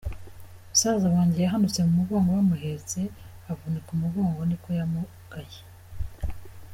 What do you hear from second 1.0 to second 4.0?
wanjye yahanutse mu mugongo bamuhetse avunika